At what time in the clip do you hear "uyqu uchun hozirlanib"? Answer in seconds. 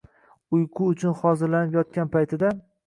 0.59-1.81